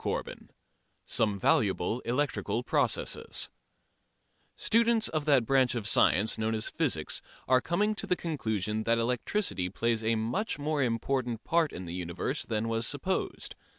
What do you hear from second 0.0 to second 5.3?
CHAPTER IV SOME VALUABLE ELECTRICAL PROCESSES Students of